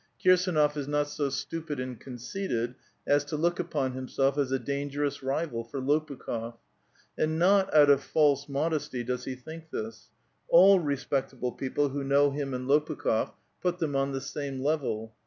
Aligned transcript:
Kirsduof 0.19 0.75
is 0.77 0.87
not 0.87 1.09
so 1.09 1.29
stupid 1.29 1.77
nod 1.77 1.99
conceited 1.99 2.73
as 3.05 3.23
to 3.25 3.35
look 3.37 3.57
Xapon 3.57 3.93
himself 3.93 4.35
as 4.35 4.51
a 4.51 4.57
dangerous 4.57 5.21
rival 5.21 5.63
for 5.63 5.79
Lopukh6f. 5.79 6.57
And 7.19 7.37
not 7.37 7.71
ut 7.71 7.91
of 7.91 8.01
false 8.01 8.49
modesty 8.49 9.03
does 9.03 9.25
he 9.25 9.35
think 9.35 9.69
this; 9.69 10.09
all 10.49 10.79
respectable 10.79 11.51
people 11.51 11.89
ho 11.89 12.01
know 12.01 12.31
him 12.31 12.55
and 12.55 12.67
Lopukh6f 12.67 13.33
put 13.61 13.77
them 13.77 13.95
on 13.95 14.11
the 14.11 14.21
same 14.21 14.59
level. 14.59 15.13